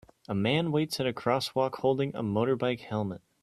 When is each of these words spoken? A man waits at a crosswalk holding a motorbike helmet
A 0.27 0.33
man 0.33 0.71
waits 0.71 0.99
at 0.99 1.05
a 1.05 1.13
crosswalk 1.13 1.75
holding 1.75 2.15
a 2.15 2.23
motorbike 2.23 2.79
helmet 2.79 3.21